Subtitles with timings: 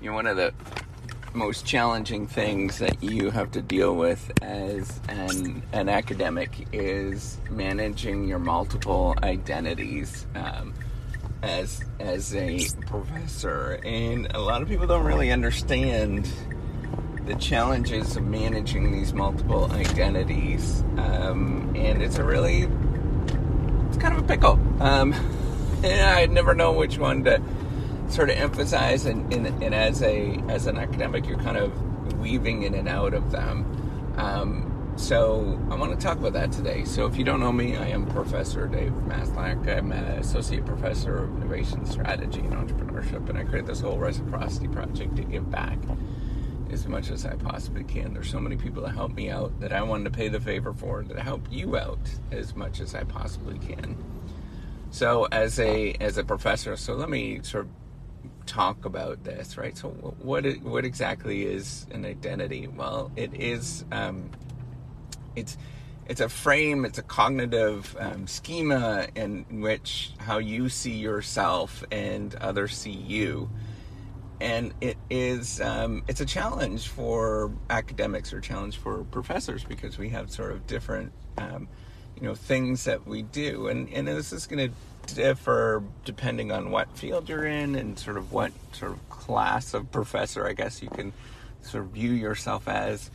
[0.00, 0.52] you know, one of the
[1.32, 8.26] most challenging things that you have to deal with as an, an academic is managing
[8.26, 10.74] your multiple identities um,
[11.42, 16.28] as as a professor, and a lot of people don't really understand
[17.26, 22.68] the challenges of managing these multiple identities, um, and it's a really
[23.88, 24.58] it's kind of a pickle.
[24.80, 25.12] Um,
[25.82, 27.40] and I never know which one to
[28.10, 32.64] sort of emphasize and, and, and, as a as an academic you're kind of weaving
[32.64, 33.64] in and out of them
[34.16, 36.84] um, so I want to talk about that today.
[36.84, 39.66] So if you don't know me, I am Professor Dave Maslach.
[39.66, 44.68] I'm an associate professor of innovation strategy and entrepreneurship, and I create this whole reciprocity
[44.68, 45.78] project to give back
[46.70, 48.12] as much as I possibly can.
[48.12, 50.74] There's so many people that help me out that I wanted to pay the favor
[50.74, 51.98] for to help you out
[52.30, 53.96] as much as I possibly can.
[54.90, 57.70] So as a as a professor, so let me sort of
[58.46, 59.76] talk about this, right?
[59.76, 62.66] So, what what exactly is an identity?
[62.66, 64.30] Well, it is um,
[65.36, 65.56] it's
[66.06, 72.34] it's a frame, it's a cognitive um, schema in which how you see yourself and
[72.36, 73.48] others see you,
[74.40, 80.08] and it is um, it's a challenge for academics or challenge for professors because we
[80.08, 81.68] have sort of different um,
[82.16, 84.74] you know things that we do, and and this is going to
[85.06, 89.90] differ depending on what field you're in and sort of what sort of class of
[89.92, 91.12] professor, I guess you can
[91.62, 93.10] sort of view yourself as.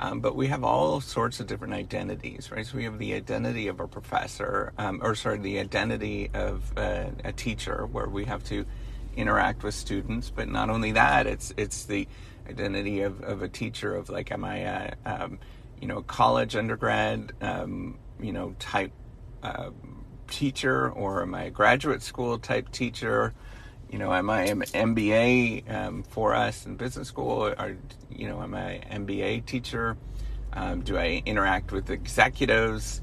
[0.00, 2.64] Um, but we have all sorts of different identities, right?
[2.64, 7.10] So we have the identity of a professor, um, or sorry, the identity of a,
[7.24, 8.64] a teacher, where we have to
[9.16, 10.30] interact with students.
[10.30, 12.06] But not only that, it's it's the
[12.48, 15.40] identity of, of a teacher of like, am I a um,
[15.80, 18.92] you know college undergrad, um, you know type
[19.42, 19.70] uh,
[20.28, 23.34] teacher or am I a graduate school type teacher?
[23.90, 27.48] You know, am I an MBA um, for us in business school?
[27.48, 27.76] Or,
[28.10, 29.96] you know, am I an MBA teacher?
[30.52, 33.00] Um, do I interact with executives?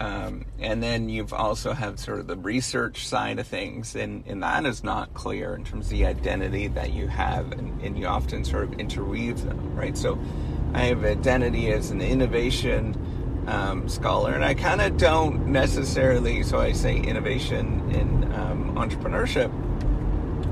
[0.00, 4.42] Um, and then you've also have sort of the research side of things, and, and
[4.42, 8.06] that is not clear in terms of the identity that you have, and, and you
[8.06, 9.96] often sort of interweave them, right?
[9.96, 10.18] So
[10.74, 12.96] I have identity as an innovation
[13.46, 16.42] um, scholar, and I kind of don't necessarily.
[16.42, 19.50] So I say innovation in um, entrepreneurship,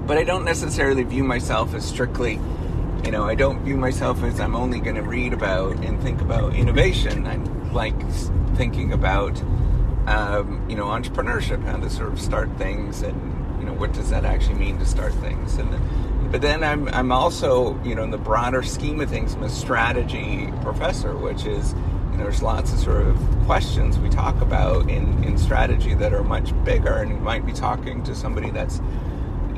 [0.07, 2.41] but I don't necessarily view myself as strictly.
[3.05, 6.21] You know, I don't view myself as I'm only going to read about and think
[6.21, 7.27] about innovation.
[7.27, 7.99] I'm like
[8.57, 9.41] thinking about,
[10.07, 13.17] um, you know, entrepreneurship, how to sort of start things, and
[13.59, 15.71] you know, what does that actually mean to start things, and.
[16.31, 19.49] but then I'm, I'm also, you know, in the broader scheme of things, I'm a
[19.49, 21.75] strategy professor, which is
[22.21, 23.17] there's lots of sort of
[23.47, 27.53] questions we talk about in, in strategy that are much bigger, and you might be
[27.53, 28.81] talking to somebody that's,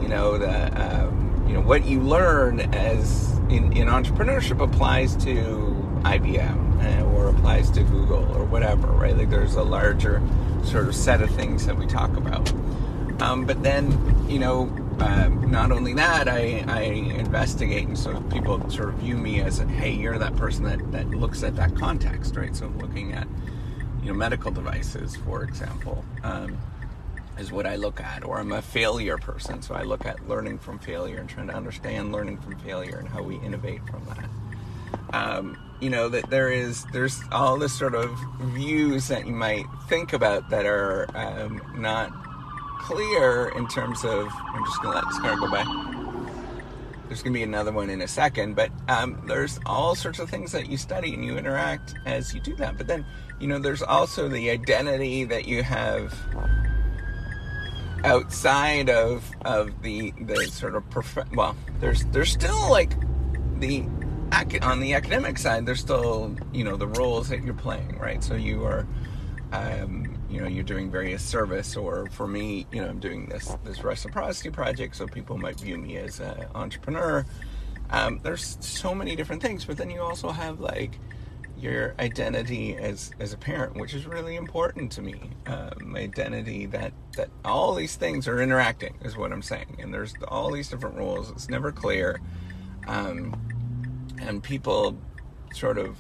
[0.00, 5.76] you know, the, um, you know, what you learn as in, in entrepreneurship applies to
[6.02, 9.16] IBM eh, or applies to Google or whatever, right?
[9.16, 10.22] Like there's a larger
[10.64, 12.52] sort of set of things that we talk about.
[13.22, 14.62] Um, but then, you know,
[14.98, 19.58] um, not only that, I, I investigate, and so people sort of view me as,
[19.58, 22.54] hey, you're that person that, that looks at that context, right?
[22.54, 23.28] So looking at,
[24.02, 26.58] you know, medical devices, for example, um,
[27.38, 28.24] is what I look at.
[28.24, 31.54] Or I'm a failure person, so I look at learning from failure and trying to
[31.54, 34.28] understand learning from failure and how we innovate from that.
[35.14, 39.66] Um, you know that there is there's all this sort of views that you might
[39.88, 42.12] think about that are um, not
[42.82, 44.28] clear in terms of.
[44.54, 45.64] I'm just gonna let this car go by.
[47.08, 50.52] There's gonna be another one in a second, but um, there's all sorts of things
[50.52, 52.78] that you study and you interact as you do that.
[52.78, 53.04] But then,
[53.38, 56.14] you know, there's also the identity that you have
[58.04, 62.94] outside of of the the sort of prof- well there's there's still like
[63.60, 63.84] the
[64.62, 68.34] on the academic side there's still you know the roles that you're playing right so
[68.34, 68.86] you are
[69.52, 73.54] um, you know you're doing various service or for me you know i'm doing this
[73.64, 77.24] this reciprocity project so people might view me as an entrepreneur.
[77.90, 80.98] Um, there's so many different things but then you also have like
[81.58, 85.30] your identity as as a parent which is really important to me.
[85.46, 90.14] Um, identity that that all these things are interacting is what i'm saying and there's
[90.28, 92.20] all these different rules it's never clear.
[92.88, 93.36] Um,
[94.18, 94.96] and people
[95.52, 95.98] sort of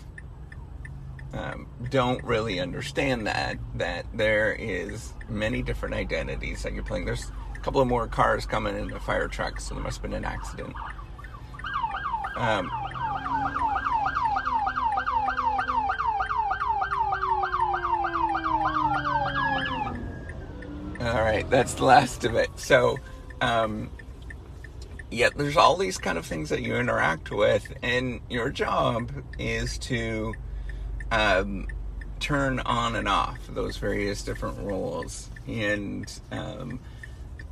[1.34, 7.04] um, don't really understand that that there is many different identities that you're playing.
[7.04, 10.10] There's a couple of more cars coming in the fire truck, so there must have
[10.10, 10.74] been an accident.
[12.36, 12.70] Um,
[21.00, 22.50] all right, that's the last of it.
[22.56, 22.98] So,
[23.40, 23.90] um,
[25.10, 29.78] yet there's all these kind of things that you interact with, and your job is
[29.78, 30.34] to
[31.12, 31.66] um,
[32.20, 35.28] turn on and off those various different roles.
[35.46, 36.80] And um,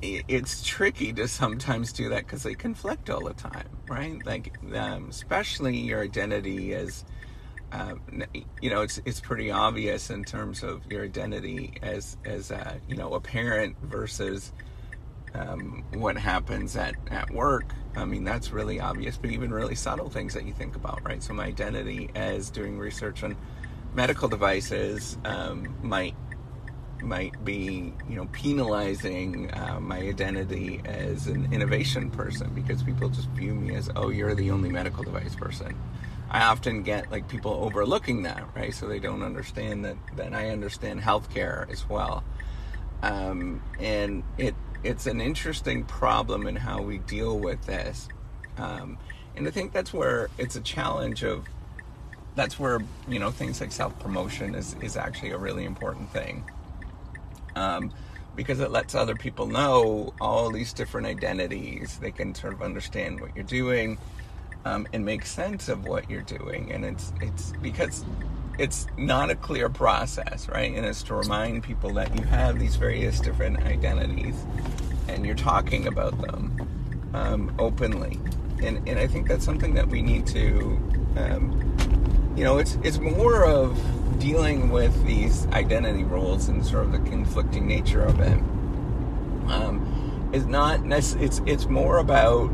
[0.00, 4.24] it, it's tricky to sometimes do that because they conflict all the time, right?
[4.24, 7.04] Like, um, especially your identity as
[7.72, 8.00] um,
[8.60, 12.96] you know, it's it's pretty obvious in terms of your identity as as a, you
[12.96, 14.52] know a parent versus
[15.34, 17.74] um, what happens at, at work.
[17.96, 21.22] I mean, that's really obvious, but even really subtle things that you think about, right?
[21.22, 23.36] So my identity as doing research on
[23.94, 26.14] medical devices um, might
[27.02, 33.26] might be you know penalizing uh, my identity as an innovation person because people just
[33.30, 35.74] view me as oh you're the only medical device person
[36.30, 38.72] I often get like people overlooking that, right?
[38.72, 42.22] So they don't understand that that I understand healthcare as well,
[43.02, 48.08] um, and it it's an interesting problem in how we deal with this,
[48.58, 48.98] um,
[49.36, 51.46] and I think that's where it's a challenge of
[52.36, 56.44] that's where you know things like self promotion is is actually a really important thing,
[57.56, 57.92] um,
[58.36, 61.98] because it lets other people know all these different identities.
[61.98, 63.98] They can sort of understand what you're doing
[64.64, 66.72] um, and make sense of what you're doing.
[66.72, 68.04] And it's it's because
[68.60, 70.70] it's not a clear process, right?
[70.74, 74.36] And it's to remind people that you have these various different identities,
[75.08, 76.68] and you're talking about them
[77.14, 78.20] um, openly.
[78.62, 80.78] And and I think that's something that we need to,
[81.16, 83.80] um, you know, it's it's more of
[84.20, 88.38] dealing with these identity roles and sort of the conflicting nature of it.
[89.50, 90.84] Um, not
[91.14, 92.50] it's it's more about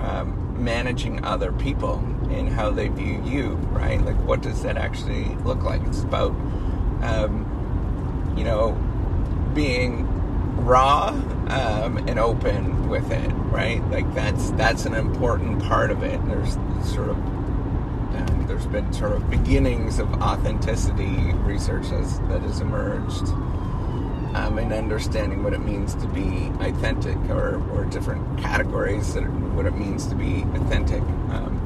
[0.00, 1.96] um, managing other people
[2.30, 4.00] and how they view you, right?
[4.00, 5.82] Like, what does that actually look like?
[5.82, 6.30] It's about,
[7.02, 8.72] um, you know,
[9.54, 10.06] being
[10.64, 11.08] raw
[11.48, 13.82] um, and open with it, right?
[13.90, 16.24] Like that's that's an important part of it.
[16.26, 16.54] There's
[16.92, 23.28] sort of um, there's been sort of beginnings of authenticity research as, that has emerged
[24.34, 29.22] um, and understanding what it means to be authentic or, or different categories that
[29.54, 31.02] what it means to be authentic.
[31.30, 31.60] Um,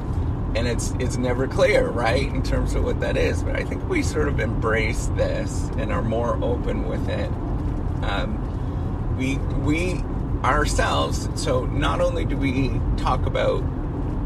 [0.55, 3.43] and it's it's never clear, right, in terms of what that is.
[3.43, 7.29] But I think we sort of embrace this and are more open with it.
[8.03, 10.03] Um, we we
[10.43, 11.29] ourselves.
[11.35, 13.61] So not only do we talk about,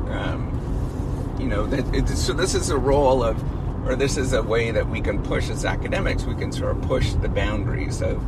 [0.09, 3.41] um, you know, that so this is a role of
[3.87, 6.25] or this is a way that we can push as academics.
[6.25, 8.21] We can sort of push the boundaries of,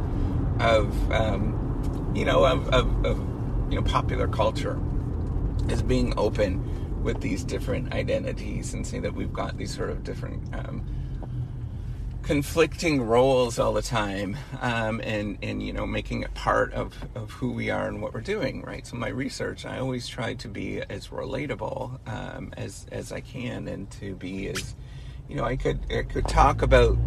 [0.62, 3.18] of um, you know, of, of, of,
[3.70, 4.80] you know, popular culture
[5.70, 6.64] as being open
[7.02, 10.86] with these different identities and say that we've got these sort of different um,
[12.24, 17.32] conflicting roles all the time um, and and you know making it part of, of
[17.32, 20.48] who we are and what we're doing right so my research i always try to
[20.48, 24.76] be as relatable um, as as i can and to be as
[25.30, 26.98] you know, I could I could talk about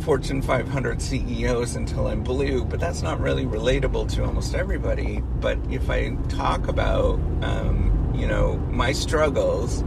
[0.00, 5.20] Fortune 500 CEOs until I'm blue, but that's not really relatable to almost everybody.
[5.40, 9.82] But if I talk about, um, you know, my struggles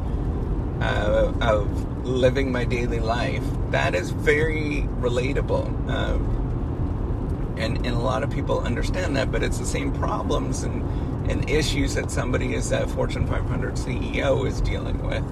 [0.81, 5.65] uh, of living my daily life, that is very relatable.
[5.89, 10.81] Um, and, and a lot of people understand that, but it's the same problems and,
[11.29, 15.23] and issues that somebody as a Fortune 500 CEO is dealing with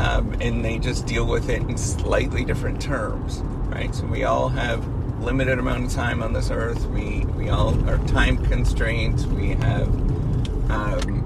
[0.00, 3.94] um, and they just deal with it in slightly different terms, right?
[3.94, 4.86] So we all have
[5.20, 6.86] limited amount of time on this earth.
[6.86, 9.26] We we all are time constraints.
[9.26, 9.88] We have,
[10.70, 11.19] um,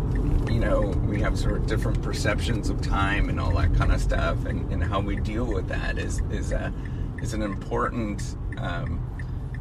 [0.55, 4.01] you know, we have sort of different perceptions of time and all that kind of
[4.01, 6.73] stuff, and, and how we deal with that is is a
[7.21, 9.01] is an important um,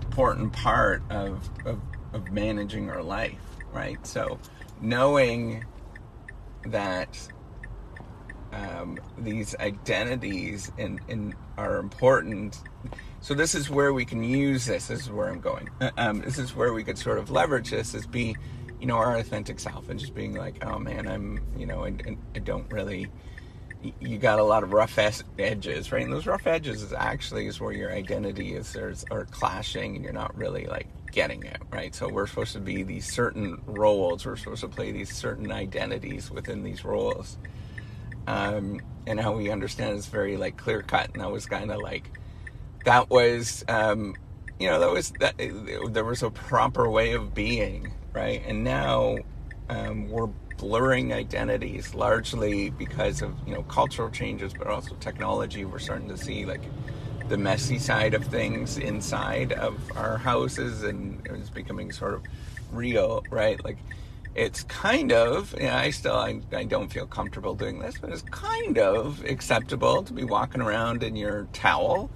[0.03, 1.81] important part of, of
[2.13, 3.41] of managing our life,
[3.73, 4.05] right?
[4.05, 4.37] So
[4.81, 5.65] knowing
[6.67, 7.17] that
[8.51, 12.61] um, these identities and, and are important.
[13.19, 14.87] So this is where we can use this.
[14.87, 15.71] This is where I'm going.
[15.81, 18.35] Uh, um, this is where we could sort of leverage this as be,
[18.83, 21.95] you know, our authentic self and just being like, oh man, I'm, you know, I,
[22.35, 23.07] I don't really.
[24.01, 24.99] You got a lot of rough
[25.39, 26.03] edges, right?
[26.03, 30.03] And those rough edges is actually is where your identity is there's are clashing, and
[30.03, 31.95] you're not really like getting it, right?
[31.95, 34.25] So we're supposed to be these certain roles.
[34.25, 37.37] We're supposed to play these certain identities within these roles
[38.27, 41.09] um, and how we understand is very like clear cut.
[41.13, 42.11] And that was kind of like
[42.83, 44.15] that was um,
[44.59, 45.35] you know that was that
[45.89, 48.41] there was a proper way of being, right?
[48.45, 49.17] And now
[49.69, 55.65] um, we're blurring identities largely because of you know cultural changes, but also technology.
[55.65, 56.63] We're starting to see like
[57.27, 62.23] the messy side of things inside of our houses, and it's becoming sort of
[62.71, 63.63] real, right?
[63.63, 63.77] Like
[64.35, 68.23] it's kind of, yeah, I still, I, I don't feel comfortable doing this, but it's
[68.23, 72.09] kind of acceptable to be walking around in your towel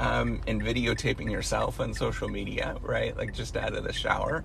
[0.00, 3.16] um, and videotaping yourself on social media, right?
[3.16, 4.44] Like just out of the shower.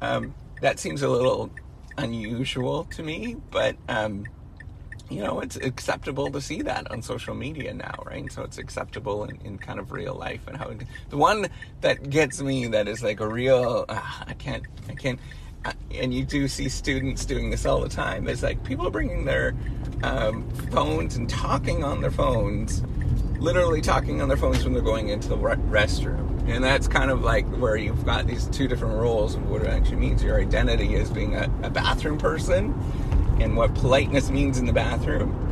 [0.00, 1.50] Um, that seems a little
[1.96, 4.24] unusual to me, but um,
[5.10, 8.30] you know, it's acceptable to see that on social media now, right?
[8.30, 10.70] So it's acceptable in, in kind of real life and how
[11.08, 11.48] the one
[11.80, 15.18] that gets me that is like a real, uh, I can't, I can't,
[15.64, 18.90] uh, and you do see students doing this all the time is like people are
[18.90, 19.54] bringing their
[20.02, 22.82] um, phones and talking on their phones
[23.38, 26.48] literally talking on their phones when they're going into the restroom.
[26.48, 29.68] And that's kind of like where you've got these two different roles of what it
[29.68, 30.22] actually means.
[30.22, 32.74] Your identity as being a, a bathroom person
[33.40, 35.44] and what politeness means in the bathroom.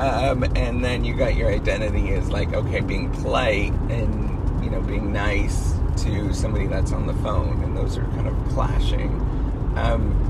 [0.00, 4.80] Um, and then you got your identity as like, okay, being polite and, you know,
[4.80, 7.62] being nice to somebody that's on the phone.
[7.62, 9.10] And those are kind of clashing.
[9.76, 10.24] Um,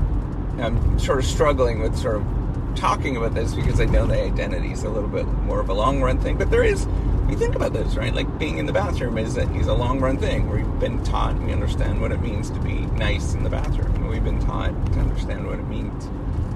[0.59, 2.38] I'm sort of struggling with sort of
[2.79, 5.73] talking about this because I know the identity is a little bit more of a
[5.73, 6.37] long run thing.
[6.37, 6.87] But there is,
[7.29, 8.13] you think about this, right?
[8.13, 10.49] Like being in the bathroom is a, is a long run thing.
[10.49, 14.07] We've been taught, we understand what it means to be nice in the bathroom.
[14.07, 16.07] We've been taught to understand what it means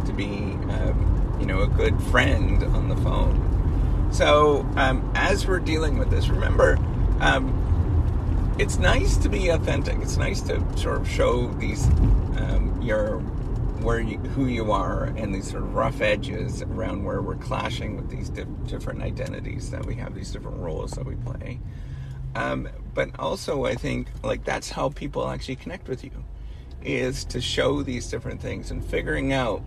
[0.07, 4.09] to be, um, you know, a good friend on the phone.
[4.11, 6.77] So um, as we're dealing with this, remember.
[7.19, 7.59] Um,
[8.59, 9.97] it's nice to be authentic.
[9.99, 11.87] It's nice to sort of show these
[12.37, 13.21] um, your
[13.83, 17.95] where you, who you are and these sort of rough edges around where we're clashing
[17.95, 21.59] with these di- different identities that we have, these different roles that we play.
[22.35, 26.23] Um, but also, I think like that's how people actually connect with you,
[26.81, 29.61] is to show these different things and figuring out.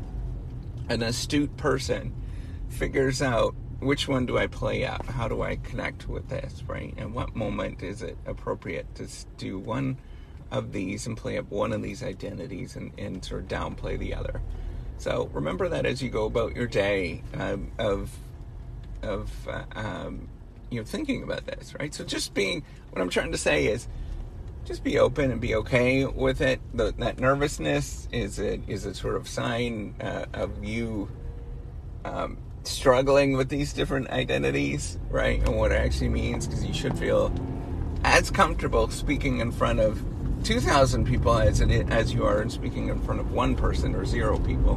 [0.89, 2.15] An astute person
[2.69, 5.05] figures out which one do I play out?
[5.07, 6.95] How do I connect with this, right?
[6.97, 9.99] And what moment is it appropriate to do one
[10.51, 14.15] of these and play up one of these identities and, and sort of downplay the
[14.15, 14.41] other.
[14.99, 18.11] So remember that as you go about your day um, of
[19.03, 20.29] of uh, um,
[20.71, 21.95] you know thinking about this, right?
[21.95, 23.89] So just being what I'm trying to say is
[24.65, 26.61] just be open and be okay with it.
[26.75, 31.09] The, that nervousness is a is a sort of sign uh, of you
[32.05, 35.41] um, struggling with these different identities, right?
[35.41, 37.33] And what it actually means, because you should feel
[38.05, 40.03] as comfortable speaking in front of
[40.47, 44.05] 2,000 people as it as you are in speaking in front of one person or
[44.05, 44.75] zero people.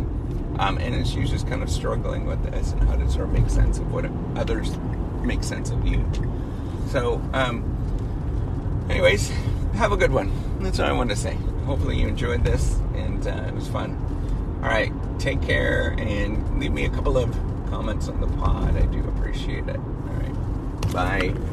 [0.58, 3.34] Um, and it's you just kind of struggling with this and how to sort of
[3.34, 4.76] make sense of what others
[5.22, 6.04] make sense of you.
[6.88, 7.64] So, um,
[8.90, 9.30] anyways,
[9.76, 10.32] have a good one.
[10.60, 11.36] That's what I wanted to say.
[11.66, 13.96] Hopefully, you enjoyed this and uh, it was fun.
[14.64, 17.32] All right, take care and leave me a couple of
[17.70, 18.76] comments on the pod.
[18.76, 19.78] I do appreciate it.
[19.78, 21.49] All right, bye.